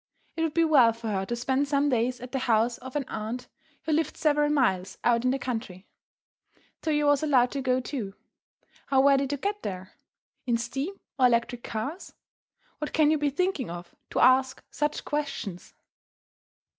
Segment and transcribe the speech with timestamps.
[0.35, 3.05] It would be well for her to spend some days at the house of an
[3.07, 3.47] aunt
[3.83, 5.85] who lived several miles out in the country.
[6.81, 8.15] Toyo was allowed to go, too.
[8.87, 9.91] How were they to get there?
[10.47, 12.15] In steam or electric cars?
[12.79, 15.75] What can you be thinking of to ask such questions?